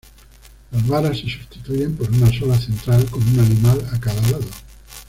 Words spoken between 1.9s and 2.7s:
por una sola